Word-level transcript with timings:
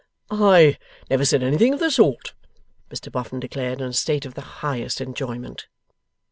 'I 0.31 0.79
never 1.11 1.25
said 1.25 1.43
anything 1.43 1.75
of 1.75 1.79
the 1.79 1.91
sort,' 1.91 2.33
Mr 2.89 3.11
Boffin 3.11 3.39
declared 3.39 3.81
in 3.81 3.87
a 3.89 3.93
state 3.93 4.25
of 4.25 4.33
the 4.33 4.41
highest 4.65 4.99
enjoyment. 4.99 5.67